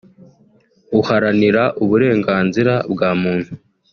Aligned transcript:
Uharanira 0.99 1.63
uburenganzira 1.83 2.73
bwa 2.91 3.09
muntu 3.21 3.51